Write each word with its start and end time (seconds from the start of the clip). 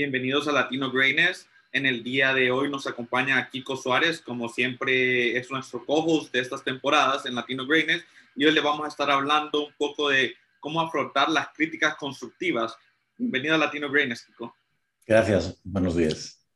Bienvenidos 0.00 0.48
a 0.48 0.52
Latino 0.52 0.90
Greatness. 0.90 1.46
En 1.72 1.84
el 1.84 2.02
día 2.02 2.32
de 2.32 2.50
hoy 2.50 2.70
nos 2.70 2.86
acompaña 2.86 3.50
Kiko 3.50 3.76
Suárez, 3.76 4.22
como 4.22 4.48
siempre 4.48 5.36
es 5.36 5.50
nuestro 5.50 5.84
co-host 5.84 6.32
de 6.32 6.40
estas 6.40 6.64
temporadas 6.64 7.26
en 7.26 7.34
Latino 7.34 7.66
Greatness. 7.66 8.02
Y 8.34 8.46
hoy 8.46 8.52
le 8.52 8.62
vamos 8.62 8.86
a 8.86 8.88
estar 8.88 9.10
hablando 9.10 9.66
un 9.66 9.74
poco 9.76 10.08
de 10.08 10.34
cómo 10.58 10.80
afrontar 10.80 11.28
las 11.28 11.48
críticas 11.50 11.96
constructivas. 11.96 12.74
Bienvenido 13.18 13.56
a 13.56 13.58
Latino 13.58 13.90
Greatness, 13.90 14.24
Kiko. 14.24 14.56
Gracias, 15.06 15.60
buenos 15.64 15.94
días. 15.94 16.46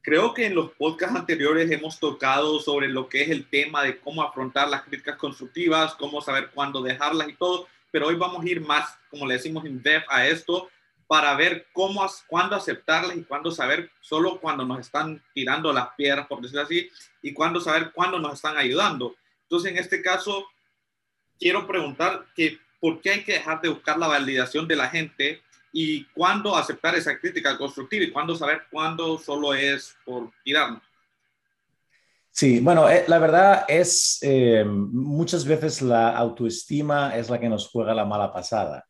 Creo 0.00 0.32
que 0.32 0.46
en 0.46 0.54
los 0.54 0.70
podcasts 0.70 1.14
anteriores 1.14 1.70
hemos 1.70 2.00
tocado 2.00 2.58
sobre 2.58 2.88
lo 2.88 3.10
que 3.10 3.20
es 3.20 3.28
el 3.28 3.50
tema 3.50 3.82
de 3.82 3.98
cómo 4.00 4.22
afrontar 4.22 4.70
las 4.70 4.80
críticas 4.84 5.16
constructivas, 5.16 5.92
cómo 5.96 6.22
saber 6.22 6.52
cuándo 6.54 6.80
dejarlas 6.80 7.28
y 7.28 7.34
todo, 7.34 7.68
pero 7.90 8.06
hoy 8.06 8.14
vamos 8.14 8.42
a 8.42 8.48
ir 8.48 8.62
más, 8.62 8.96
como 9.10 9.26
le 9.26 9.34
decimos, 9.34 9.66
en 9.66 9.82
depth 9.82 10.06
a 10.08 10.26
esto 10.26 10.70
para 11.06 11.34
ver 11.34 11.66
cómo, 11.72 12.06
cuándo 12.26 12.56
aceptarlas 12.56 13.16
y 13.16 13.24
cuándo 13.24 13.50
saber 13.50 13.90
solo 14.00 14.40
cuando 14.40 14.64
nos 14.64 14.80
están 14.80 15.22
tirando 15.34 15.72
las 15.72 15.88
piedras, 15.96 16.26
por 16.26 16.40
decirlo 16.40 16.62
así, 16.62 16.88
y 17.22 17.32
cuándo 17.32 17.60
saber 17.60 17.92
cuándo 17.92 18.18
nos 18.18 18.34
están 18.34 18.56
ayudando. 18.56 19.14
Entonces, 19.42 19.72
en 19.72 19.78
este 19.78 20.02
caso, 20.02 20.46
quiero 21.38 21.66
preguntar 21.66 22.26
que 22.34 22.58
por 22.80 23.00
qué 23.00 23.10
hay 23.10 23.24
que 23.24 23.34
dejar 23.34 23.60
de 23.60 23.68
buscar 23.68 23.98
la 23.98 24.08
validación 24.08 24.66
de 24.66 24.76
la 24.76 24.88
gente 24.88 25.42
y 25.72 26.04
cuándo 26.06 26.56
aceptar 26.56 26.94
esa 26.94 27.18
crítica 27.18 27.56
constructiva 27.58 28.04
y 28.04 28.10
cuándo 28.10 28.36
saber 28.36 28.62
cuándo 28.70 29.18
solo 29.18 29.54
es 29.54 29.96
por 30.04 30.30
tirarnos. 30.44 30.82
Sí, 32.30 32.60
bueno, 32.60 32.88
eh, 32.88 33.04
la 33.06 33.18
verdad 33.18 33.64
es, 33.68 34.18
eh, 34.22 34.64
muchas 34.64 35.44
veces 35.44 35.82
la 35.82 36.16
autoestima 36.16 37.16
es 37.16 37.30
la 37.30 37.38
que 37.38 37.48
nos 37.48 37.68
juega 37.68 37.94
la 37.94 38.04
mala 38.04 38.32
pasada 38.32 38.84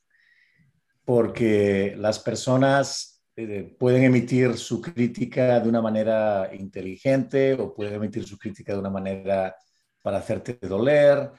porque 1.05 1.95
las 1.99 2.19
personas 2.19 3.23
eh, 3.37 3.75
pueden 3.79 4.05
emitir 4.05 4.57
su 4.57 4.81
crítica 4.81 5.61
de 5.61 5.69
una 5.69 5.83
manera 5.83 6.51
inteligente 6.55 7.55
o 7.55 7.75
pueden 7.75 7.95
emitir 7.95 8.25
su 8.27 8.39
crítica 8.39 8.73
de 8.73 8.79
una 8.79 8.91
manera 8.91 9.55
para 10.01 10.19
hacerte 10.19 10.59
doler 10.61 11.33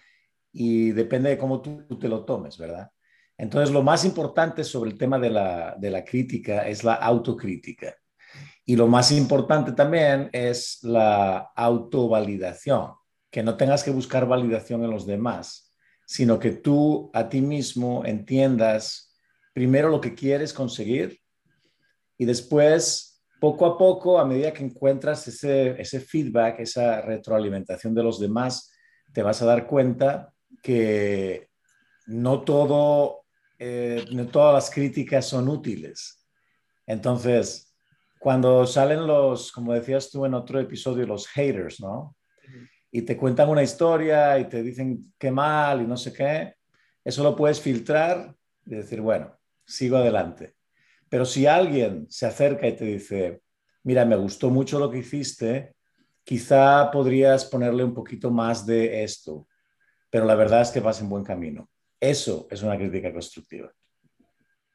y 0.51 0.91
depende 0.91 1.29
de 1.29 1.37
cómo 1.37 1.61
tú, 1.61 1.85
te 1.99 2.07
lo 2.07 2.25
tomes, 2.25 2.57
¿verdad? 2.57 2.89
Entonces, 3.37 3.73
lo 3.73 3.83
más 3.83 4.05
importante 4.05 4.63
sobre 4.63 4.91
el 4.91 4.97
tema 4.97 5.19
de 5.19 5.29
la, 5.29 5.75
de 5.77 5.89
la 5.89 6.03
crítica 6.03 6.67
es 6.67 6.83
la 6.83 6.93
autocrítica. 6.95 7.93
Y 8.65 8.75
lo 8.75 8.87
más 8.87 9.11
importante 9.11 9.73
también 9.73 10.29
es 10.31 10.79
la 10.83 11.51
autovalidación, 11.55 12.93
que 13.29 13.43
no 13.43 13.57
tengas 13.57 13.83
que 13.83 13.91
buscar 13.91 14.27
validación 14.27 14.83
en 14.83 14.91
los 14.91 15.05
demás, 15.05 15.73
sino 16.05 16.39
que 16.39 16.51
tú 16.51 17.11
a 17.13 17.29
ti 17.29 17.41
mismo 17.41 18.03
entiendas 18.05 19.04
primero 19.55 19.87
lo 19.87 20.01
que 20.01 20.13
quieres 20.13 20.51
conseguir 20.51 21.17
y 22.17 22.25
después, 22.25 23.23
poco 23.39 23.65
a 23.65 23.77
poco, 23.77 24.19
a 24.19 24.25
medida 24.25 24.51
que 24.51 24.65
encuentras 24.65 25.25
ese, 25.29 25.81
ese 25.81 26.01
feedback, 26.01 26.59
esa 26.59 26.99
retroalimentación 26.99 27.95
de 27.95 28.03
los 28.03 28.19
demás, 28.19 28.69
te 29.13 29.23
vas 29.23 29.41
a 29.41 29.45
dar 29.45 29.65
cuenta 29.65 30.33
que 30.61 31.47
no 32.07 32.41
todo, 32.41 33.23
eh, 33.57 34.03
no 34.11 34.27
todas 34.27 34.53
las 34.55 34.69
críticas 34.69 35.25
son 35.25 35.47
útiles. 35.47 36.21
Entonces, 36.85 37.73
cuando 38.19 38.67
salen 38.67 39.07
los, 39.07 39.53
como 39.53 39.71
decías 39.71 40.11
tú 40.11 40.25
en 40.25 40.33
otro 40.33 40.59
episodio, 40.59 41.07
los 41.07 41.27
haters, 41.27 41.79
¿no? 41.79 42.17
Y 42.91 43.03
te 43.03 43.15
cuentan 43.15 43.47
una 43.47 43.63
historia 43.63 44.37
y 44.37 44.49
te 44.49 44.61
dicen 44.61 45.13
qué 45.17 45.31
mal 45.31 45.81
y 45.81 45.87
no 45.87 45.95
sé 45.95 46.11
qué, 46.11 46.55
eso 47.05 47.23
lo 47.23 47.37
puedes 47.37 47.61
filtrar 47.61 48.35
y 48.65 48.75
decir, 48.75 48.99
bueno, 48.99 49.34
sigo 49.65 49.97
adelante. 49.97 50.55
Pero 51.09 51.25
si 51.25 51.45
alguien 51.45 52.07
se 52.09 52.25
acerca 52.25 52.67
y 52.67 52.75
te 52.75 52.85
dice, 52.85 53.41
mira, 53.83 54.05
me 54.05 54.15
gustó 54.15 54.49
mucho 54.49 54.79
lo 54.79 54.89
que 54.89 54.99
hiciste, 54.99 55.75
quizá 56.23 56.89
podrías 56.91 57.45
ponerle 57.45 57.83
un 57.83 57.93
poquito 57.93 58.31
más 58.31 58.65
de 58.65 59.03
esto, 59.03 59.47
pero 60.09 60.25
la 60.25 60.35
verdad 60.35 60.61
es 60.61 60.71
que 60.71 60.79
vas 60.79 60.99
en 61.01 61.09
buen 61.09 61.23
camino. 61.23 61.69
Eso 61.99 62.47
es 62.49 62.61
una 62.61 62.77
crítica 62.77 63.13
constructiva. 63.13 63.71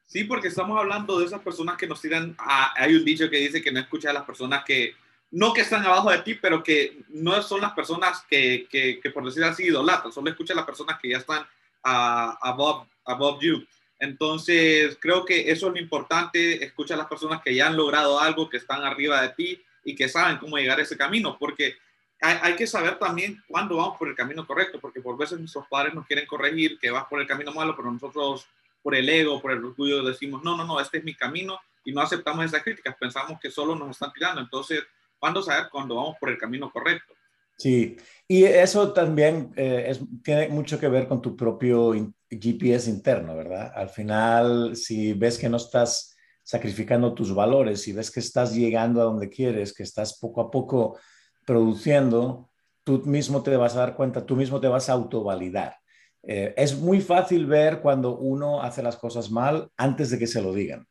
Sí, 0.05 0.25
porque 0.25 0.49
estamos 0.49 0.77
hablando 0.77 1.19
de 1.19 1.25
esas 1.25 1.41
personas 1.41 1.77
que 1.77 1.87
nos 1.87 2.01
tiran, 2.01 2.35
hay 2.75 2.95
un 2.95 3.05
dicho 3.05 3.29
que 3.29 3.37
dice 3.37 3.61
que 3.61 3.71
no 3.71 3.79
escucha 3.79 4.09
a 4.09 4.13
las 4.13 4.25
personas 4.25 4.63
que, 4.65 4.93
no 5.31 5.53
que 5.53 5.61
están 5.61 5.85
abajo 5.85 6.11
de 6.11 6.19
ti, 6.19 6.35
pero 6.35 6.61
que 6.61 7.03
no 7.09 7.41
son 7.41 7.61
las 7.61 7.71
personas 7.71 8.25
que, 8.29 8.67
que, 8.69 9.09
por 9.11 9.23
decir 9.23 9.43
así, 9.43 9.63
idolatran, 9.67 10.11
solo 10.11 10.29
escucha 10.29 10.51
a 10.53 10.57
las 10.57 10.65
personas 10.65 10.99
que 10.99 11.09
ya 11.09 11.17
están 11.17 11.43
uh, 11.43 12.35
above, 12.41 12.87
above 13.05 13.41
you. 13.41 13.65
Entonces, 14.01 14.97
creo 14.99 15.23
que 15.23 15.51
eso 15.51 15.67
es 15.67 15.73
lo 15.73 15.79
importante, 15.79 16.65
escucha 16.65 16.95
a 16.95 16.97
las 16.97 17.05
personas 17.05 17.39
que 17.43 17.53
ya 17.53 17.67
han 17.67 17.77
logrado 17.77 18.19
algo, 18.19 18.49
que 18.49 18.57
están 18.57 18.83
arriba 18.83 19.21
de 19.21 19.29
ti 19.29 19.63
y 19.85 19.93
que 19.93 20.09
saben 20.09 20.39
cómo 20.39 20.57
llegar 20.57 20.79
a 20.79 20.81
ese 20.81 20.97
camino, 20.97 21.37
porque 21.39 21.75
hay, 22.19 22.55
que 22.55 22.65
saber 22.65 22.97
también 22.97 23.43
cuándo 23.47 23.77
vamos 23.77 23.99
por 23.99 24.07
el 24.07 24.15
camino 24.15 24.45
correcto, 24.47 24.79
porque 24.79 25.01
por 25.01 25.15
veces 25.17 25.37
nuestros 25.37 25.67
padres 25.67 25.93
nos 25.93 26.07
quieren 26.07 26.25
corregir 26.25 26.79
que 26.79 26.89
vas 26.89 27.05
por 27.05 27.21
el 27.21 27.27
camino 27.27 27.53
malo, 27.53 27.75
pero 27.75 27.91
nosotros 27.91 28.47
por 28.81 28.95
el 28.95 29.07
ego, 29.07 29.39
por 29.39 29.51
el 29.51 29.63
orgullo 29.63 30.03
decimos, 30.03 30.41
no, 30.43 30.57
no, 30.57 30.65
no, 30.65 30.79
este 30.79 30.97
es 30.97 31.03
mi 31.03 31.13
camino 31.13 31.59
y 31.85 31.91
no 31.91 32.01
aceptamos 32.01 32.43
esas 32.43 32.63
críticas, 32.63 32.95
pensamos 32.99 33.39
que 33.39 33.51
solo 33.51 33.75
nos 33.75 33.91
están 33.91 34.11
tirando. 34.13 34.41
Entonces, 34.41 34.83
¿cuándo 35.19 35.43
saber 35.43 35.69
cuándo 35.71 35.95
vamos 35.95 36.15
por 36.19 36.29
el 36.29 36.39
camino 36.39 36.71
correcto? 36.71 37.13
Sí, 37.55 37.97
y 38.27 38.45
eso 38.45 38.93
también 38.93 39.53
eh, 39.55 39.95
tiene 40.23 40.47
mucho 40.47 40.79
que 40.79 40.87
ver 40.87 41.07
con 41.07 41.21
tu 41.21 41.35
propio 41.35 41.93
GPS 42.39 42.89
interno, 42.89 43.35
¿verdad? 43.35 43.71
Al 43.75 43.89
final, 43.89 44.75
si 44.75 45.13
ves 45.13 45.37
que 45.37 45.49
no 45.49 45.57
estás 45.57 46.15
sacrificando 46.43 47.13
tus 47.13 47.33
valores, 47.33 47.81
si 47.81 47.93
ves 47.93 48.09
que 48.11 48.19
estás 48.19 48.53
llegando 48.53 49.01
a 49.01 49.05
donde 49.05 49.29
quieres, 49.29 49.73
que 49.73 49.83
estás 49.83 50.17
poco 50.17 50.41
a 50.41 50.51
poco 50.51 50.97
produciendo, 51.45 52.49
tú 52.83 53.03
mismo 53.05 53.43
te 53.43 53.55
vas 53.57 53.75
a 53.75 53.79
dar 53.79 53.95
cuenta, 53.95 54.25
tú 54.25 54.35
mismo 54.35 54.59
te 54.59 54.67
vas 54.67 54.89
a 54.89 54.93
autovalidar. 54.93 55.75
Eh, 56.23 56.53
es 56.55 56.77
muy 56.77 57.01
fácil 57.01 57.45
ver 57.45 57.81
cuando 57.81 58.17
uno 58.17 58.61
hace 58.61 58.83
las 58.83 58.95
cosas 58.95 59.31
mal 59.31 59.69
antes 59.77 60.09
de 60.11 60.19
que 60.19 60.27
se 60.27 60.41
lo 60.41 60.53
digan. 60.53 60.87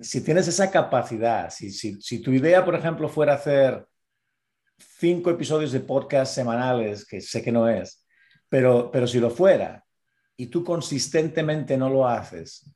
Si 0.00 0.20
tienes 0.20 0.46
esa 0.46 0.70
capacidad, 0.70 1.50
si, 1.50 1.70
si, 1.70 2.00
si 2.02 2.20
tu 2.20 2.30
idea, 2.32 2.64
por 2.64 2.74
ejemplo, 2.74 3.08
fuera 3.08 3.34
hacer 3.34 3.86
cinco 4.78 5.30
episodios 5.30 5.72
de 5.72 5.80
podcast 5.80 6.34
semanales, 6.34 7.06
que 7.06 7.20
sé 7.20 7.42
que 7.42 7.52
no 7.52 7.68
es, 7.68 8.06
pero, 8.48 8.90
pero 8.90 9.06
si 9.06 9.20
lo 9.20 9.30
fuera 9.30 9.85
y 10.36 10.46
tú 10.46 10.64
consistentemente 10.64 11.76
no 11.76 11.88
lo 11.88 12.06
haces, 12.06 12.70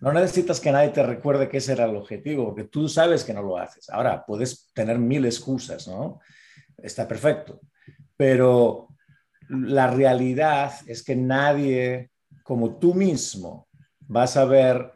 no 0.00 0.12
necesitas 0.12 0.60
que 0.60 0.70
nadie 0.70 0.90
te 0.90 1.02
recuerde 1.02 1.48
que 1.48 1.56
ese 1.56 1.72
era 1.72 1.86
el 1.86 1.96
objetivo, 1.96 2.46
porque 2.46 2.64
tú 2.64 2.88
sabes 2.88 3.24
que 3.24 3.32
no 3.32 3.42
lo 3.42 3.56
haces. 3.56 3.88
Ahora, 3.88 4.24
puedes 4.26 4.70
tener 4.74 4.98
mil 4.98 5.24
excusas, 5.24 5.88
¿no? 5.88 6.20
Está 6.76 7.08
perfecto. 7.08 7.60
Pero 8.16 8.88
la 9.48 9.90
realidad 9.90 10.72
es 10.86 11.02
que 11.02 11.16
nadie, 11.16 12.10
como 12.42 12.78
tú 12.78 12.94
mismo, 12.94 13.68
va 14.14 14.24
a 14.24 14.28
saber 14.28 14.92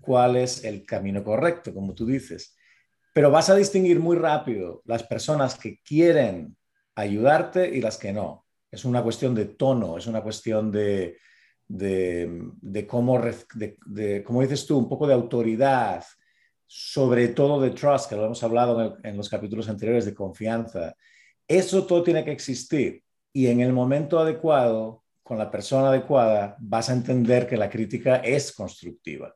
cuál 0.00 0.36
es 0.36 0.64
el 0.64 0.86
camino 0.86 1.22
correcto, 1.22 1.74
como 1.74 1.94
tú 1.94 2.06
dices. 2.06 2.56
Pero 3.12 3.30
vas 3.30 3.50
a 3.50 3.54
distinguir 3.54 4.00
muy 4.00 4.16
rápido 4.16 4.80
las 4.86 5.02
personas 5.02 5.58
que 5.58 5.80
quieren 5.82 6.56
ayudarte 6.94 7.68
y 7.68 7.82
las 7.82 7.98
que 7.98 8.12
no. 8.14 8.46
Es 8.70 8.86
una 8.86 9.02
cuestión 9.02 9.34
de 9.34 9.44
tono, 9.44 9.98
es 9.98 10.06
una 10.06 10.22
cuestión 10.22 10.72
de, 10.72 11.18
de, 11.68 12.86
cómo, 12.88 13.20
de, 13.54 14.24
como 14.24 14.42
dices 14.42 14.66
tú, 14.66 14.78
un 14.78 14.88
poco 14.88 15.06
de 15.06 15.14
autoridad, 15.14 16.04
sobre 16.66 17.28
todo 17.28 17.60
de 17.60 17.70
trust, 17.70 18.08
que 18.08 18.16
lo 18.16 18.24
hemos 18.24 18.42
hablado 18.42 18.98
en, 19.02 19.10
en 19.10 19.16
los 19.16 19.28
capítulos 19.28 19.68
anteriores, 19.68 20.06
de 20.06 20.14
confianza. 20.14 20.96
Eso 21.46 21.86
todo 21.86 22.02
tiene 22.02 22.24
que 22.24 22.32
existir 22.32 23.02
y 23.32 23.46
en 23.46 23.60
el 23.60 23.72
momento 23.72 24.18
adecuado, 24.18 25.04
con 25.22 25.38
la 25.38 25.50
persona 25.50 25.88
adecuada, 25.88 26.56
vas 26.58 26.88
a 26.88 26.94
entender 26.94 27.46
que 27.46 27.56
la 27.56 27.70
crítica 27.70 28.16
es 28.16 28.52
constructiva. 28.52 29.34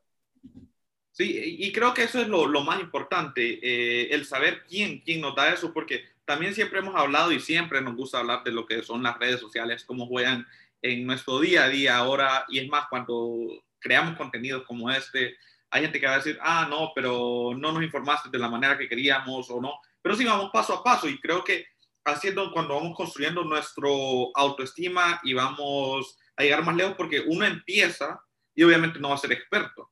Sí, 1.11 1.57
y 1.59 1.71
creo 1.71 1.93
que 1.93 2.03
eso 2.03 2.19
es 2.19 2.27
lo, 2.27 2.47
más 2.63 2.81
importante, 2.81 3.59
eh, 3.61 4.09
el 4.11 4.25
saber 4.25 4.63
quién, 4.67 4.99
quién 5.01 5.21
nos 5.21 5.35
da 5.35 5.53
eso, 5.53 5.71
porque 5.71 6.01
también 6.25 6.55
siempre 6.55 6.79
hemos 6.79 6.95
hablado 6.95 7.31
y 7.31 7.39
siempre 7.39 7.81
nos 7.81 7.95
gusta 7.95 8.19
hablar 8.19 8.43
de 8.43 8.51
lo 8.51 8.65
que 8.65 8.81
son 8.81 9.03
las 9.03 9.19
redes 9.19 9.39
sociales, 9.39 9.85
cómo 9.85 10.07
juegan 10.07 10.47
en 10.83 11.07
nuestro 11.07 11.39
día 11.39 11.63
a 11.63 11.69
día 11.69 11.97
ahora, 11.97 12.45
y 12.49 12.59
es 12.59 12.69
más, 12.69 12.87
cuando 12.89 13.37
creamos 13.79 14.17
contenidos 14.17 14.63
como 14.63 14.91
este, 14.91 15.37
hay 15.71 15.81
gente 15.81 15.99
que 15.99 16.05
va 16.05 16.13
a 16.13 16.17
decir, 16.17 16.37
ah, 16.41 16.67
no, 16.69 16.91
pero 16.93 17.51
no 17.57 17.71
nos 17.71 17.81
informaste 17.81 18.29
de 18.29 18.37
la 18.37 18.49
manera 18.49 18.77
que 18.77 18.89
queríamos 18.89 19.49
o 19.49 19.59
no, 19.61 19.79
pero 20.01 20.15
sí 20.15 20.25
vamos 20.25 20.51
paso 20.51 20.73
a 20.73 20.83
paso 20.83 21.07
y 21.07 21.19
creo 21.19 21.43
que 21.43 21.65
haciendo 22.05 22.51
cuando 22.51 22.75
vamos 22.75 22.95
construyendo 22.97 23.43
nuestro 23.45 24.35
autoestima 24.35 25.21
y 25.23 25.33
vamos 25.33 26.17
a 26.35 26.43
llegar 26.43 26.63
más 26.65 26.75
lejos 26.75 26.95
porque 26.95 27.23
uno 27.25 27.45
empieza 27.45 28.21
y 28.53 28.63
obviamente 28.63 28.99
no 28.99 29.09
va 29.09 29.15
a 29.15 29.19
ser 29.19 29.31
experto 29.31 29.89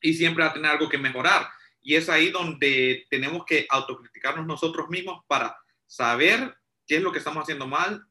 y 0.00 0.12
siempre 0.14 0.44
va 0.44 0.50
a 0.50 0.54
tener 0.54 0.70
algo 0.70 0.88
que 0.88 0.98
mejorar. 0.98 1.48
Y 1.80 1.94
es 1.94 2.08
ahí 2.08 2.30
donde 2.30 3.06
tenemos 3.08 3.44
que 3.46 3.66
autocriticarnos 3.70 4.44
nosotros 4.44 4.88
mismos 4.88 5.24
para 5.28 5.56
saber 5.86 6.56
qué 6.84 6.96
es 6.96 7.02
lo 7.02 7.12
que 7.12 7.18
estamos 7.18 7.42
haciendo 7.42 7.66
mal, 7.68 8.04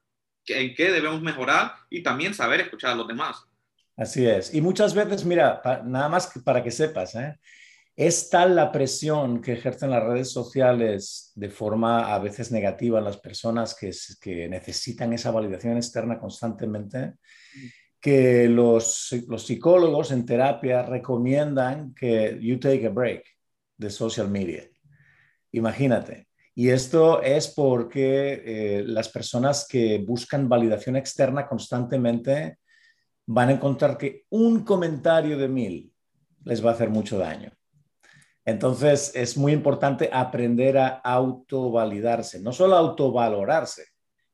en 0.47 0.75
qué 0.75 0.91
debemos 0.91 1.21
mejorar 1.21 1.73
y 1.89 2.03
también 2.03 2.33
saber 2.33 2.61
escuchar 2.61 2.91
a 2.91 2.95
los 2.95 3.07
demás. 3.07 3.45
Así 3.97 4.27
es. 4.27 4.53
Y 4.53 4.61
muchas 4.61 4.93
veces, 4.93 5.25
mira, 5.25 5.61
nada 5.85 6.09
más 6.09 6.31
para 6.43 6.63
que 6.63 6.71
sepas, 6.71 7.15
¿eh? 7.15 7.39
Es 7.95 8.29
tal 8.29 8.57
la 8.57 8.73
presión 8.73 9.41
que 9.41 9.53
ejercen 9.53 9.89
las 9.89 10.03
redes 10.03 10.29
sociales 10.29 11.31
de 11.33 11.49
forma 11.49 12.13
a 12.13 12.19
veces 12.19 12.51
negativa 12.51 12.99
en 12.99 13.05
las 13.05 13.17
personas 13.17 13.73
que, 13.73 13.91
que 14.19 14.49
necesitan 14.49 15.13
esa 15.13 15.31
validación 15.31 15.77
externa 15.77 16.19
constantemente, 16.19 17.13
que 18.01 18.49
los, 18.49 19.15
los 19.29 19.45
psicólogos 19.45 20.11
en 20.11 20.25
terapia 20.25 20.83
recomiendan 20.83 21.93
que 21.93 22.37
you 22.41 22.59
take 22.59 22.85
a 22.85 22.89
break 22.89 23.23
de 23.77 23.89
social 23.89 24.29
media. 24.29 24.69
Imagínate. 25.51 26.27
Y 26.57 26.69
esto 26.69 27.21
es 27.21 27.49
porque 27.49 28.41
eh, 28.45 28.83
las 28.87 29.09
personas 29.09 29.67
que 29.67 29.97
buscan 29.99 30.47
validación 30.47 30.95
externa 30.95 31.47
constantemente 31.47 32.59
van 33.27 33.49
a 33.49 33.51
encontrar 33.53 33.97
que 33.97 34.23
un 34.29 34.63
comentario 34.63 35.37
de 35.37 35.49
mil 35.49 35.91
les 36.45 36.65
va 36.65 36.71
a 36.71 36.73
hacer 36.73 36.89
mucho 36.89 37.17
daño. 37.17 37.51
Entonces, 38.45 39.11
es 39.15 39.35
muy 39.35 39.51
importante 39.51 40.09
aprender 40.13 40.77
a 40.77 40.87
autovalidarse, 40.87 42.39
no 42.39 42.53
solo 42.53 42.75
autovalorarse, 42.75 43.87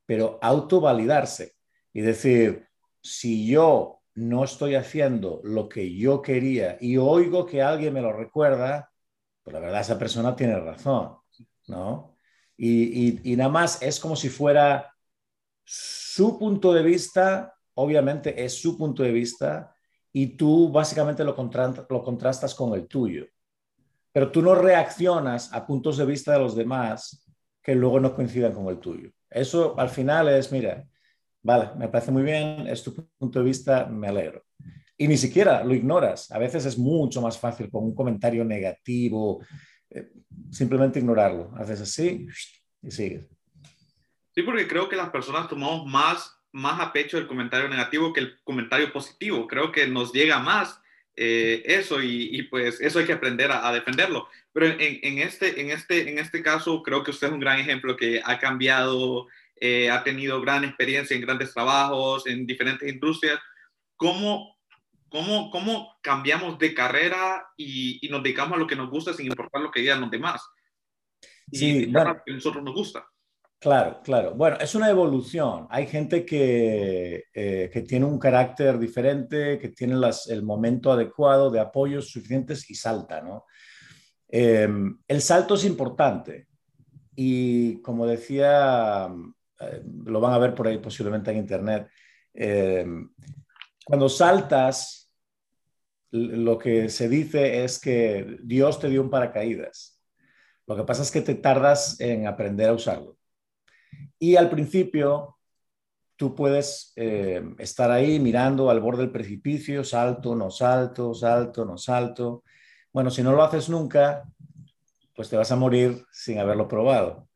pero 0.05 0.37
autovalidarse 0.41 1.53
y 1.93 2.01
decir, 2.01 2.67
si 3.01 3.47
yo 3.47 4.01
no 4.15 4.43
estoy 4.43 4.75
haciendo 4.75 5.39
lo 5.43 5.69
que 5.69 5.95
yo 5.95 6.21
quería 6.21 6.77
y 6.81 6.97
oigo 6.97 7.45
que 7.45 7.61
alguien 7.61 7.93
me 7.93 8.01
lo 8.01 8.11
recuerda, 8.11 8.91
pues 9.41 9.53
la 9.53 9.59
verdad 9.59 9.81
esa 9.81 9.97
persona 9.97 10.35
tiene 10.35 10.59
razón, 10.59 11.15
¿no? 11.67 12.10
Y, 12.63 13.31
y 13.31 13.35
nada 13.35 13.49
más 13.49 13.81
es 13.81 13.99
como 13.99 14.15
si 14.15 14.29
fuera 14.29 14.93
su 15.63 16.37
punto 16.37 16.73
de 16.73 16.83
vista, 16.83 17.55
obviamente 17.73 18.43
es 18.43 18.61
su 18.61 18.77
punto 18.77 19.01
de 19.01 19.11
vista, 19.11 19.73
y 20.13 20.37
tú 20.37 20.69
básicamente 20.71 21.23
lo, 21.23 21.35
lo 21.89 22.03
contrastas 22.03 22.53
con 22.53 22.73
el 22.73 22.87
tuyo 22.87 23.25
pero 24.11 24.31
tú 24.31 24.41
no 24.41 24.55
reaccionas 24.55 25.53
a 25.53 25.65
puntos 25.65 25.97
de 25.97 26.05
vista 26.05 26.33
de 26.33 26.39
los 26.39 26.55
demás 26.55 27.25
que 27.61 27.75
luego 27.75 27.99
no 27.99 28.15
coincidan 28.15 28.53
con 28.53 28.67
el 28.67 28.79
tuyo. 28.79 29.09
Eso 29.29 29.79
al 29.79 29.89
final 29.89 30.27
es, 30.29 30.51
mira, 30.51 30.85
vale, 31.41 31.69
me 31.77 31.87
parece 31.87 32.11
muy 32.11 32.23
bien, 32.23 32.67
es 32.67 32.83
tu 32.83 32.93
punto 33.17 33.39
de 33.39 33.45
vista, 33.45 33.85
me 33.85 34.07
alegro. 34.07 34.43
Y 34.97 35.07
ni 35.07 35.17
siquiera 35.17 35.63
lo 35.63 35.73
ignoras. 35.73 36.31
A 36.31 36.37
veces 36.37 36.65
es 36.65 36.77
mucho 36.77 37.21
más 37.21 37.37
fácil 37.37 37.69
con 37.69 37.83
un 37.85 37.95
comentario 37.95 38.43
negativo, 38.43 39.41
eh, 39.91 40.11
simplemente 40.51 40.99
ignorarlo. 40.99 41.51
Haces 41.57 41.81
así 41.81 42.27
y 42.81 42.91
sigues. 42.91 43.25
Sí, 44.33 44.43
porque 44.43 44.67
creo 44.67 44.87
que 44.87 44.95
las 44.95 45.09
personas 45.09 45.49
tomamos 45.49 45.85
más, 45.85 46.37
más 46.51 46.79
a 46.79 46.93
pecho 46.93 47.17
el 47.17 47.27
comentario 47.27 47.67
negativo 47.67 48.13
que 48.13 48.21
el 48.21 48.39
comentario 48.43 48.91
positivo. 48.93 49.47
Creo 49.47 49.71
que 49.71 49.87
nos 49.87 50.13
llega 50.13 50.39
más 50.39 50.81
eh, 51.15 51.61
eso 51.65 52.01
y, 52.01 52.43
pues 52.43 52.79
eso 52.79 52.99
hay 52.99 53.05
que 53.05 53.13
aprender 53.13 53.51
a, 53.51 53.71
defenderlo. 53.73 54.27
Pero 54.53 54.67
en, 54.67 55.19
este, 55.19 55.59
en, 55.59 55.71
este, 55.71 56.09
en 56.09 56.19
este 56.19 56.41
caso 56.41 56.81
creo 56.81 57.03
que 57.03 57.11
usted 57.11 57.27
es 57.27 57.33
un 57.33 57.39
gran 57.39 57.59
ejemplo 57.59 57.97
que 57.97 58.21
ha 58.23 58.39
cambiado, 58.39 59.27
eh, 59.57 59.89
ha 59.89 60.03
tenido 60.03 60.41
gran 60.41 60.63
experiencia 60.63 61.15
en 61.15 61.21
grandes 61.21 61.53
trabajos, 61.53 62.25
en 62.27 62.45
diferentes 62.45 62.89
industrias. 62.89 63.39
¿Cómo, 63.97 64.57
cómo, 65.11 65.51
cómo 65.51 65.97
cambiamos 66.01 66.57
de 66.57 66.73
carrera 66.73 67.45
y, 67.57 68.07
nos 68.09 68.23
dedicamos 68.23 68.53
a 68.55 68.59
lo 68.59 68.67
que 68.67 68.75
nos 68.75 68.89
gusta 68.89 69.13
sin 69.13 69.27
importar 69.27 69.61
lo 69.61 69.69
que 69.69 69.81
digan 69.81 70.01
los 70.01 70.09
demás? 70.09 70.41
Y 71.51 71.57
sí, 71.57 71.85
bueno, 71.87 72.17
que 72.25 72.31
a 72.31 72.35
nosotros 72.35 72.63
nos 72.63 72.73
gusta. 72.73 73.05
Claro, 73.59 74.01
claro. 74.03 74.33
Bueno, 74.33 74.57
es 74.59 74.73
una 74.73 74.89
evolución. 74.89 75.67
Hay 75.69 75.85
gente 75.85 76.25
que, 76.25 77.25
eh, 77.31 77.69
que 77.71 77.81
tiene 77.81 78.05
un 78.05 78.17
carácter 78.17 78.79
diferente, 78.79 79.59
que 79.59 79.69
tiene 79.69 79.95
las, 79.95 80.27
el 80.29 80.41
momento 80.41 80.91
adecuado 80.91 81.51
de 81.51 81.59
apoyos 81.59 82.09
suficientes 82.09 82.67
y 82.71 82.75
salta, 82.75 83.21
¿no? 83.21 83.45
Em, 84.29 84.97
el 85.07 85.21
salto 85.21 85.55
es 85.55 85.65
importante 85.65 86.47
y 87.15 87.81
como 87.81 88.07
decía, 88.07 89.09
eh, 89.59 89.83
lo 90.05 90.21
van 90.21 90.33
a 90.33 90.39
ver 90.39 90.55
por 90.55 90.67
ahí 90.67 90.77
posiblemente 90.77 91.31
en 91.31 91.37
internet, 91.37 91.89
em, 92.33 93.11
cuando 93.85 94.07
saltas, 94.07 95.00
lo 96.11 96.57
que 96.57 96.89
se 96.89 97.07
dice 97.09 97.63
es 97.63 97.79
que 97.79 98.37
Dios 98.43 98.79
te 98.79 98.89
dio 98.89 99.01
un 99.01 99.09
paracaídas. 99.09 100.01
Lo 100.67 100.75
que 100.75 100.83
pasa 100.83 101.01
es 101.01 101.11
que 101.11 101.21
te 101.21 101.35
tardas 101.35 101.99
en 101.99 102.27
aprender 102.27 102.69
a 102.69 102.73
usarlo. 102.73 103.17
Y 104.19 104.35
al 104.35 104.49
principio 104.49 105.37
tú 106.15 106.35
puedes 106.35 106.93
eh, 106.97 107.41
estar 107.57 107.89
ahí 107.89 108.19
mirando 108.19 108.69
al 108.69 108.79
borde 108.79 109.01
del 109.03 109.11
precipicio, 109.11 109.83
salto, 109.83 110.35
no 110.35 110.51
salto, 110.51 111.13
salto, 111.13 111.65
no 111.65 111.77
salto. 111.77 112.43
Bueno, 112.93 113.09
si 113.09 113.23
no 113.23 113.31
lo 113.31 113.41
haces 113.43 113.69
nunca, 113.69 114.23
pues 115.15 115.29
te 115.29 115.37
vas 115.37 115.51
a 115.51 115.55
morir 115.55 116.05
sin 116.11 116.39
haberlo 116.39 116.67
probado. 116.67 117.27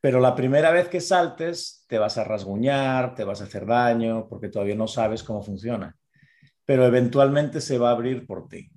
Pero 0.00 0.20
la 0.20 0.34
primera 0.34 0.70
vez 0.70 0.88
que 0.88 1.00
saltes, 1.00 1.84
te 1.88 1.98
vas 1.98 2.16
a 2.16 2.24
rasguñar, 2.24 3.14
te 3.14 3.24
vas 3.24 3.40
a 3.40 3.44
hacer 3.44 3.66
daño, 3.66 4.26
porque 4.28 4.48
todavía 4.48 4.74
no 4.74 4.86
sabes 4.86 5.22
cómo 5.22 5.42
funciona. 5.42 5.96
Pero 6.64 6.86
eventualmente 6.86 7.60
se 7.60 7.78
va 7.78 7.90
a 7.90 7.92
abrir 7.92 8.26
por 8.26 8.48
ti. 8.48 8.70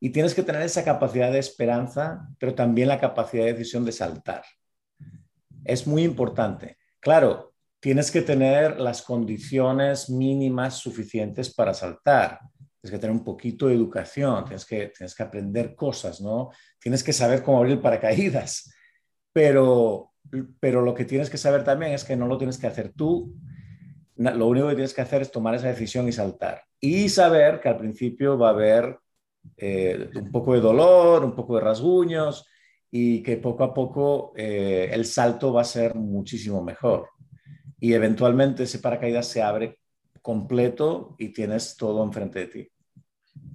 Y 0.00 0.10
tienes 0.10 0.34
que 0.34 0.42
tener 0.42 0.62
esa 0.62 0.84
capacidad 0.84 1.32
de 1.32 1.38
esperanza, 1.38 2.28
pero 2.38 2.54
también 2.54 2.88
la 2.88 3.00
capacidad 3.00 3.44
de 3.44 3.54
decisión 3.54 3.84
de 3.84 3.92
saltar 3.92 4.42
es 5.68 5.86
muy 5.86 6.02
importante. 6.02 6.78
Claro, 6.98 7.52
tienes 7.78 8.10
que 8.10 8.22
tener 8.22 8.80
las 8.80 9.02
condiciones 9.02 10.10
mínimas 10.10 10.78
suficientes 10.78 11.54
para 11.54 11.74
saltar. 11.74 12.40
Tienes 12.80 12.92
que 12.92 12.98
tener 12.98 13.14
un 13.14 13.24
poquito 13.24 13.68
de 13.68 13.74
educación, 13.74 14.44
tienes 14.44 14.64
que, 14.64 14.92
tienes 14.96 15.14
que 15.14 15.22
aprender 15.22 15.74
cosas, 15.76 16.20
¿no? 16.20 16.50
Tienes 16.80 17.04
que 17.04 17.12
saber 17.12 17.42
cómo 17.42 17.58
abrir 17.58 17.80
paracaídas, 17.80 18.72
pero, 19.32 20.14
pero 20.58 20.80
lo 20.80 20.94
que 20.94 21.04
tienes 21.04 21.28
que 21.28 21.36
saber 21.36 21.64
también 21.64 21.92
es 21.92 22.04
que 22.04 22.16
no 22.16 22.26
lo 22.26 22.38
tienes 22.38 22.56
que 22.56 22.66
hacer 22.66 22.92
tú. 22.94 23.34
Lo 24.18 24.48
único 24.48 24.68
que 24.68 24.74
tienes 24.74 24.94
que 24.94 25.00
hacer 25.00 25.22
es 25.22 25.30
tomar 25.30 25.54
esa 25.54 25.68
decisión 25.68 26.08
y 26.08 26.12
saltar. 26.12 26.64
Y 26.80 27.08
saber 27.08 27.60
que 27.60 27.68
al 27.68 27.78
principio 27.78 28.36
va 28.36 28.48
a 28.48 28.52
haber 28.52 28.98
eh, 29.56 30.10
un 30.16 30.32
poco 30.32 30.54
de 30.54 30.60
dolor, 30.60 31.24
un 31.24 31.34
poco 31.34 31.54
de 31.54 31.62
rasguños, 31.62 32.44
y 32.90 33.22
que 33.22 33.36
poco 33.36 33.62
a 33.62 33.72
poco 33.72 34.32
eh, 34.36 34.90
el 34.92 35.04
salto 35.04 35.52
va 35.52 35.62
a 35.62 35.64
ser 35.64 35.94
muchísimo 35.94 36.62
mejor. 36.62 37.10
Y 37.78 37.92
eventualmente 37.92 38.64
ese 38.64 38.80
paracaídas 38.80 39.28
se 39.28 39.40
abre 39.40 39.78
completo 40.20 41.14
y 41.16 41.28
tienes 41.28 41.76
todo 41.76 42.02
enfrente 42.02 42.40
de 42.40 42.46
ti. 42.46 42.68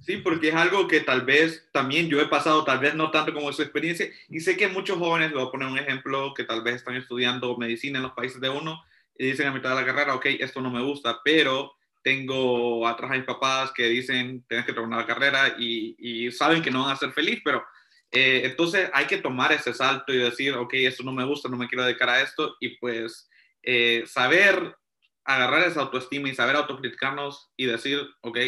Sí, 0.00 0.16
porque 0.18 0.48
es 0.48 0.54
algo 0.54 0.88
que 0.88 1.00
tal 1.00 1.22
vez 1.26 1.68
también 1.72 2.08
yo 2.08 2.20
he 2.20 2.26
pasado, 2.26 2.64
tal 2.64 2.78
vez 2.78 2.94
no 2.94 3.10
tanto 3.10 3.34
como 3.34 3.52
su 3.52 3.60
experiencia, 3.60 4.06
y 4.30 4.40
sé 4.40 4.56
que 4.56 4.68
muchos 4.68 4.98
jóvenes, 4.98 5.32
voy 5.32 5.46
a 5.46 5.50
poner 5.50 5.68
un 5.68 5.78
ejemplo, 5.78 6.32
que 6.34 6.44
tal 6.44 6.62
vez 6.62 6.76
están 6.76 6.96
estudiando 6.96 7.56
medicina 7.58 7.98
en 7.98 8.04
los 8.04 8.12
países 8.12 8.40
de 8.40 8.48
uno 8.48 8.82
y 9.16 9.26
dicen 9.26 9.46
a 9.46 9.52
mitad 9.52 9.70
de 9.70 9.76
la 9.76 9.86
carrera, 9.86 10.14
ok, 10.14 10.26
esto 10.40 10.60
no 10.60 10.70
me 10.70 10.82
gusta, 10.82 11.20
pero 11.24 11.72
tengo 12.02 12.86
atrás 12.86 13.10
a 13.10 13.14
mis 13.14 13.24
papás 13.24 13.72
que 13.72 13.88
dicen, 13.88 14.44
tienes 14.48 14.66
que 14.66 14.72
terminar 14.72 15.00
la 15.00 15.06
carrera 15.06 15.56
y, 15.58 15.96
y 15.98 16.30
saben 16.30 16.62
que 16.62 16.70
no 16.70 16.82
van 16.82 16.92
a 16.92 16.96
ser 16.96 17.12
feliz, 17.12 17.40
pero 17.42 17.64
eh, 18.10 18.42
entonces 18.44 18.90
hay 18.92 19.06
que 19.06 19.16
tomar 19.16 19.50
ese 19.52 19.74
salto 19.74 20.12
y 20.12 20.18
decir, 20.18 20.54
ok, 20.54 20.74
esto 20.74 21.02
no 21.02 21.12
me 21.12 21.24
gusta, 21.24 21.48
no 21.48 21.56
me 21.56 21.66
quiero 21.66 21.84
dedicar 21.84 22.08
a 22.08 22.20
esto 22.22 22.54
y 22.60 22.76
pues 22.78 23.28
eh, 23.62 24.04
saber 24.06 24.76
agarrar 25.24 25.66
esa 25.66 25.80
autoestima 25.80 26.28
y 26.28 26.34
saber 26.34 26.54
autocriticarnos 26.54 27.50
y 27.56 27.66
decir, 27.66 28.00
ok, 28.20 28.38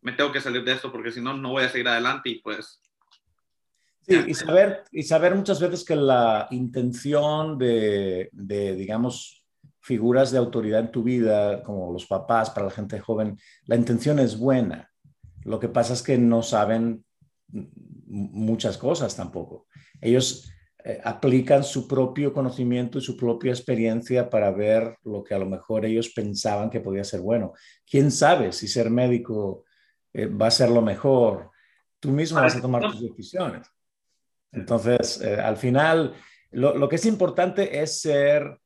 me 0.00 0.12
tengo 0.12 0.32
que 0.32 0.40
salir 0.40 0.64
de 0.64 0.72
esto 0.72 0.90
porque 0.90 1.10
si 1.10 1.20
no, 1.20 1.34
no 1.34 1.50
voy 1.50 1.64
a 1.64 1.68
seguir 1.68 1.88
adelante 1.88 2.30
y 2.30 2.38
pues... 2.40 2.80
Sí, 4.00 4.24
y 4.26 4.34
saber, 4.34 4.84
y 4.90 5.02
saber 5.02 5.34
muchas 5.34 5.60
veces 5.60 5.84
que 5.84 5.94
la 5.94 6.48
intención 6.50 7.58
de, 7.58 8.30
de, 8.32 8.74
digamos, 8.74 9.41
figuras 9.82 10.30
de 10.30 10.38
autoridad 10.38 10.80
en 10.80 10.92
tu 10.92 11.02
vida, 11.02 11.62
como 11.62 11.92
los 11.92 12.06
papás, 12.06 12.50
para 12.50 12.66
la 12.66 12.72
gente 12.72 13.00
joven, 13.00 13.38
la 13.66 13.76
intención 13.76 14.18
es 14.18 14.38
buena. 14.38 14.90
Lo 15.44 15.58
que 15.58 15.68
pasa 15.68 15.92
es 15.92 16.02
que 16.02 16.16
no 16.16 16.42
saben 16.42 17.04
muchas 17.48 18.78
cosas 18.78 19.16
tampoco. 19.16 19.66
Ellos 20.00 20.48
eh, 20.84 21.00
aplican 21.04 21.64
su 21.64 21.86
propio 21.86 22.32
conocimiento 22.32 22.98
y 22.98 23.02
su 23.02 23.16
propia 23.16 23.50
experiencia 23.50 24.30
para 24.30 24.50
ver 24.50 24.96
lo 25.04 25.22
que 25.22 25.34
a 25.34 25.38
lo 25.38 25.46
mejor 25.46 25.84
ellos 25.84 26.10
pensaban 26.10 26.70
que 26.70 26.80
podía 26.80 27.04
ser 27.04 27.20
bueno. 27.20 27.52
¿Quién 27.88 28.10
sabe 28.10 28.52
si 28.52 28.68
ser 28.68 28.90
médico 28.90 29.64
eh, 30.12 30.26
va 30.26 30.46
a 30.46 30.50
ser 30.50 30.70
lo 30.70 30.82
mejor? 30.82 31.50
Tú 32.00 32.10
mismo 32.10 32.40
vas 32.40 32.56
a 32.56 32.60
tomar 32.60 32.82
tus 32.82 33.00
decisiones. 33.00 33.68
Entonces, 34.50 35.20
eh, 35.20 35.40
al 35.40 35.56
final, 35.56 36.14
lo, 36.50 36.76
lo, 36.76 36.88
que 36.88 36.96
es 36.96 37.06
importante 37.06 37.80
es 37.80 38.00
ser, 38.00 38.58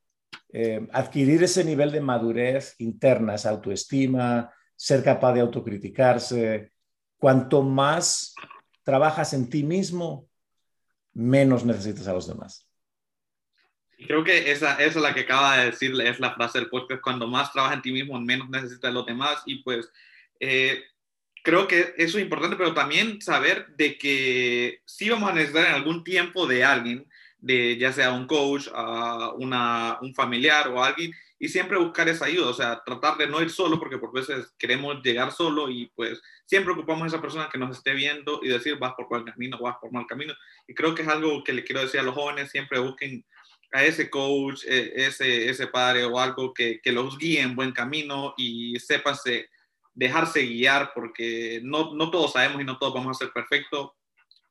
adquirir 0.91 1.43
ese 1.43 1.63
nivel 1.63 1.91
de 1.91 2.01
madurez 2.01 2.75
interna, 2.79 3.35
esa 3.35 3.51
autoestima, 3.51 4.51
ser 4.75 5.03
capaz 5.03 5.33
de 5.33 5.41
autocriticarse. 5.41 6.71
Cuanto 7.17 7.63
más 7.63 8.33
trabajas 8.83 9.33
en 9.33 9.49
ti 9.49 9.63
mismo, 9.63 10.29
menos 11.13 11.65
necesitas 11.65 12.07
a 12.07 12.13
los 12.13 12.27
demás. 12.27 12.67
Creo 14.05 14.23
que 14.23 14.51
esa, 14.51 14.73
esa 14.75 14.99
es 14.99 15.03
la 15.03 15.13
que 15.13 15.21
acaba 15.21 15.57
de 15.57 15.65
decir, 15.71 15.99
es 16.01 16.19
la 16.19 16.35
frase 16.35 16.59
del 16.59 16.69
podcast, 16.69 17.01
cuando 17.01 17.27
más 17.27 17.51
trabajas 17.51 17.77
en 17.77 17.81
ti 17.81 17.91
mismo, 17.91 18.19
menos 18.21 18.47
necesitas 18.49 18.91
a 18.91 18.93
los 18.93 19.07
demás. 19.07 19.41
Y 19.47 19.63
pues, 19.63 19.89
eh, 20.39 20.83
creo 21.43 21.67
que 21.67 21.95
eso 21.97 22.17
es 22.17 22.23
importante, 22.23 22.55
pero 22.55 22.75
también 22.75 23.19
saber 23.21 23.67
de 23.75 23.97
que 23.97 24.81
sí 24.85 25.09
vamos 25.09 25.31
a 25.31 25.33
necesitar 25.33 25.65
en 25.65 25.73
algún 25.73 26.03
tiempo 26.03 26.45
de 26.45 26.63
alguien, 26.63 27.09
de 27.47 27.77
ya 27.77 27.93
sea 27.93 28.11
un 28.11 28.27
coach, 28.27 28.67
a 28.73 29.31
una, 29.31 29.97
un 30.01 30.13
familiar 30.13 30.67
o 30.67 30.83
alguien, 30.83 31.13
y 31.39 31.47
siempre 31.47 31.77
buscar 31.77 32.09
esa 32.09 32.25
ayuda, 32.25 32.49
o 32.49 32.53
sea, 32.53 32.81
tratar 32.83 33.17
de 33.17 33.27
no 33.27 33.41
ir 33.41 33.49
solo, 33.49 33.79
porque 33.79 33.97
por 33.97 34.11
veces 34.11 34.53
queremos 34.57 35.01
llegar 35.03 35.31
solo 35.31 35.69
y 35.69 35.91
pues 35.95 36.21
siempre 36.45 36.73
ocupamos 36.73 37.03
a 37.03 37.07
esa 37.07 37.21
persona 37.21 37.49
que 37.51 37.59
nos 37.59 37.77
esté 37.77 37.93
viendo 37.93 38.39
y 38.43 38.49
decir, 38.49 38.77
vas 38.77 38.93
por 38.95 39.07
buen 39.07 39.23
camino, 39.23 39.57
vas 39.59 39.77
por 39.79 39.91
mal 39.91 40.05
camino. 40.07 40.33
Y 40.67 40.73
creo 40.73 40.93
que 40.93 41.03
es 41.03 41.07
algo 41.07 41.43
que 41.43 41.53
le 41.53 41.63
quiero 41.63 41.81
decir 41.81 41.99
a 41.99 42.03
los 42.03 42.15
jóvenes, 42.15 42.51
siempre 42.51 42.79
busquen 42.79 43.23
a 43.71 43.83
ese 43.83 44.09
coach, 44.09 44.63
e, 44.65 45.05
ese, 45.07 45.49
ese 45.49 45.67
padre 45.67 46.05
o 46.05 46.19
algo 46.19 46.53
que, 46.53 46.81
que 46.81 46.91
los 46.91 47.17
guíe 47.17 47.41
en 47.41 47.55
buen 47.55 47.71
camino 47.71 48.33
y 48.37 48.79
sépanse 48.79 49.49
dejarse 49.93 50.41
guiar, 50.41 50.91
porque 50.93 51.59
no, 51.63 51.93
no 51.95 52.11
todos 52.11 52.33
sabemos 52.33 52.61
y 52.61 52.65
no 52.65 52.77
todos 52.77 52.93
vamos 52.93 53.15
a 53.15 53.25
ser 53.25 53.33
perfectos. 53.33 53.91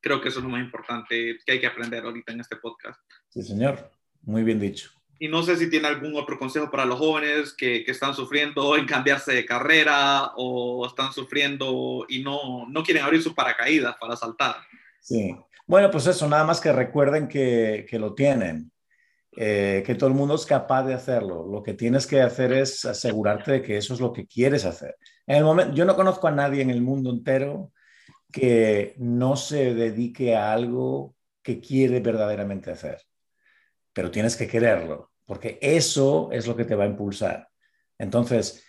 Creo 0.06 0.20
que 0.20 0.28
eso 0.28 0.38
es 0.38 0.44
lo 0.44 0.50
más 0.50 0.62
importante 0.62 1.36
que 1.44 1.52
hay 1.52 1.58
que 1.58 1.66
aprender 1.66 2.04
ahorita 2.04 2.30
en 2.32 2.38
este 2.38 2.54
podcast. 2.54 3.00
Sí, 3.28 3.42
señor. 3.42 3.90
Muy 4.22 4.44
bien 4.44 4.60
dicho. 4.60 4.88
Y 5.18 5.26
no 5.26 5.42
sé 5.42 5.56
si 5.56 5.68
tiene 5.68 5.88
algún 5.88 6.14
otro 6.14 6.38
consejo 6.38 6.70
para 6.70 6.84
los 6.84 7.00
jóvenes 7.00 7.52
que, 7.52 7.82
que, 7.82 7.90
están 7.90 8.14
sufriendo 8.14 8.76
en 8.76 8.86
cambiarse 8.86 9.34
de 9.34 9.44
carrera 9.44 10.30
o 10.36 10.86
están 10.86 11.12
sufriendo 11.12 12.06
y 12.08 12.22
no, 12.22 12.68
no 12.68 12.84
quieren 12.84 13.02
abrir 13.02 13.20
sus 13.20 13.34
paracaídas 13.34 13.96
para 14.00 14.14
saltar. 14.14 14.54
Sí. 15.00 15.34
Bueno, 15.66 15.90
pues 15.90 16.06
eso, 16.06 16.28
nada 16.28 16.44
más 16.44 16.60
que 16.60 16.72
recuerden 16.72 17.26
que, 17.26 17.84
que 17.90 17.98
lo 17.98 18.14
tienen, 18.14 18.70
eh, 19.36 19.82
que 19.84 19.96
todo 19.96 20.08
el 20.08 20.14
mundo 20.14 20.36
es 20.36 20.46
capaz 20.46 20.84
de 20.84 20.94
hacerlo. 20.94 21.48
Lo 21.50 21.64
que 21.64 21.74
tienes 21.74 22.06
que 22.06 22.20
hacer 22.20 22.52
es 22.52 22.84
asegurarte 22.84 23.50
de 23.50 23.62
que 23.62 23.76
eso 23.76 23.92
es 23.92 23.98
lo 23.98 24.12
que 24.12 24.28
quieres 24.28 24.66
hacer. 24.66 24.94
En 25.26 25.38
el 25.38 25.42
momento, 25.42 25.74
yo 25.74 25.84
no 25.84 25.96
conozco 25.96 26.28
a 26.28 26.30
nadie 26.30 26.62
en 26.62 26.70
el 26.70 26.80
mundo 26.80 27.10
entero 27.10 27.72
que 28.32 28.94
no 28.98 29.36
se 29.36 29.74
dedique 29.74 30.36
a 30.36 30.52
algo 30.52 31.14
que 31.42 31.60
quiere 31.60 32.00
verdaderamente 32.00 32.70
hacer 32.70 33.00
pero 33.96 34.10
tienes 34.10 34.36
que 34.36 34.46
quererlo, 34.46 35.12
porque 35.24 35.58
eso 35.62 36.28
es 36.30 36.46
lo 36.46 36.54
que 36.54 36.66
te 36.66 36.74
va 36.74 36.84
a 36.84 36.86
impulsar. 36.86 37.48
Entonces, 37.96 38.62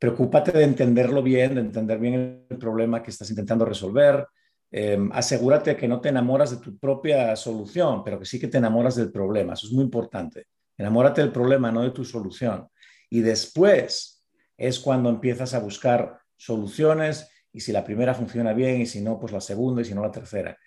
preocúpate 0.00 0.50
de 0.50 0.64
entenderlo 0.64 1.22
bien, 1.22 1.54
de 1.54 1.60
entender 1.60 2.00
bien 2.00 2.44
el 2.50 2.58
problema 2.58 3.00
que 3.00 3.12
estás 3.12 3.30
intentando 3.30 3.64
resolver. 3.64 4.26
Em, 4.72 5.12
asegúrate 5.12 5.76
que 5.76 5.86
no 5.86 6.00
te 6.00 6.08
enamoras 6.08 6.50
de 6.50 6.56
tu 6.56 6.76
propia 6.76 7.36
solución, 7.36 8.02
pero 8.02 8.18
que 8.18 8.24
sí 8.24 8.40
que 8.40 8.48
te 8.48 8.58
enamoras 8.58 8.96
del 8.96 9.12
problema. 9.12 9.52
Eso 9.52 9.68
es 9.68 9.72
muy 9.72 9.84
importante. 9.84 10.48
Enamórate 10.76 11.20
del 11.20 11.30
problema, 11.30 11.70
no 11.70 11.82
de 11.82 11.92
tu 11.92 12.04
solución. 12.04 12.66
Y 13.08 13.20
después 13.20 14.24
es 14.56 14.80
cuando 14.80 15.08
empiezas 15.08 15.54
a 15.54 15.60
buscar 15.60 16.18
soluciones 16.36 17.30
y 17.54 17.60
si 17.60 17.72
la 17.72 17.84
primera 17.84 18.12
funciona 18.14 18.52
bien 18.52 18.80
y 18.80 18.86
si 18.86 19.00
no, 19.00 19.18
pues 19.18 19.32
la 19.32 19.40
segunda 19.40 19.80
y 19.80 19.84
si 19.84 19.94
no 19.94 20.02
la 20.02 20.10
tercera. 20.10 20.58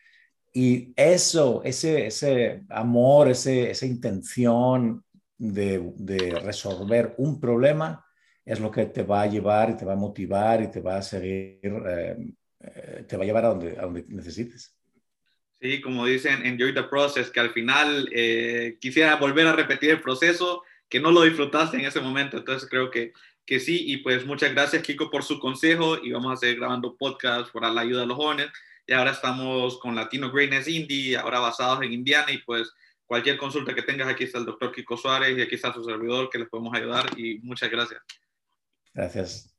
Y 0.54 0.94
eso, 0.96 1.62
ese, 1.64 2.08
ese 2.08 2.64
amor, 2.70 3.28
ese, 3.28 3.70
esa 3.70 3.86
intención 3.86 5.04
de, 5.38 5.92
de, 5.98 6.40
resolver 6.40 7.14
un 7.18 7.40
problema 7.42 8.04
es 8.46 8.62
lo 8.62 8.72
que 8.72 8.86
te 8.86 9.04
va 9.04 9.24
a 9.24 9.28
llevar 9.28 9.70
y 9.70 9.78
te 9.78 9.84
va 9.84 9.94
a 9.94 9.98
motivar 9.98 10.64
y 10.64 10.72
te 10.72 10.80
va 10.80 10.98
a 10.98 11.02
seguir, 11.02 11.60
eh, 11.62 12.34
te 13.06 13.18
va 13.18 13.24
a 13.24 13.26
llevar 13.26 13.46
a 13.46 13.50
donde, 13.50 13.78
a 13.78 13.82
donde 13.82 14.06
necesites. 14.08 14.74
Sí, 15.60 15.82
como 15.82 16.06
dicen, 16.06 16.46
enjoy 16.46 16.74
the 16.74 16.84
process, 16.84 17.30
que 17.30 17.42
al 17.42 17.52
final 17.52 18.10
eh, 18.14 18.78
quisiera 18.80 19.18
volver 19.18 19.46
a 19.48 19.54
repetir 19.54 19.90
el 19.90 20.02
proceso, 20.02 20.64
que 20.88 21.02
no 21.02 21.12
lo 21.12 21.24
disfrutaste 21.24 21.78
en 21.78 21.86
ese 21.86 22.00
momento. 22.00 22.38
Entonces 22.38 22.70
creo 22.70 22.90
que, 22.90 23.12
que 23.48 23.60
sí. 23.60 23.92
Y 23.92 23.98
pues 23.98 24.26
muchas 24.26 24.52
gracias, 24.52 24.84
Kiko, 24.84 25.10
por 25.10 25.24
su 25.24 25.40
consejo. 25.40 25.98
Y 25.98 26.12
vamos 26.12 26.34
a 26.34 26.38
seguir 26.38 26.60
grabando 26.60 26.96
podcast 26.96 27.52
por 27.52 27.64
la 27.64 27.82
ayuda 27.82 28.02
de 28.02 28.08
los 28.08 28.18
jóvenes 28.18 28.50
y 28.88 28.94
ahora 28.94 29.12
estamos 29.12 29.78
con 29.80 29.96
Latino 29.96 30.32
Greatness 30.32 30.68
Indie, 30.68 31.18
ahora 31.18 31.40
basados 31.40 31.84
en 31.84 31.92
Indiana 31.92 32.32
y 32.32 32.38
pues 32.40 32.72
cualquier 33.06 33.38
consulta 33.38 33.76
que 33.76 33.82
tengas, 33.82 34.08
aquí 34.08 34.24
está 34.24 34.40
el 34.40 34.46
doctor 34.46 34.72
Kiko 34.72 34.96
Suárez 34.96 35.38
y 35.38 35.42
aquí 35.42 35.56
está 35.56 35.74
su 35.74 35.84
servidor 35.84 36.30
que 36.30 36.40
les 36.40 36.50
podemos 36.50 36.74
ayudar 36.74 37.08
y 37.20 37.40
muchas 37.40 37.70
gracias. 37.70 38.02
Gracias. 38.94 39.57